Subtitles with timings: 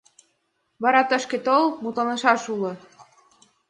[0.83, 2.71] Вара тышке тол, мутланышаш уло.